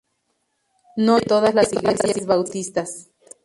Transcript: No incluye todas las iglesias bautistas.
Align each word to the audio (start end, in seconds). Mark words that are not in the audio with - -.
No 0.97 1.19
incluye 1.19 1.25
todas 1.27 1.53
las 1.53 1.71
iglesias 1.73 2.25
bautistas. 2.25 3.11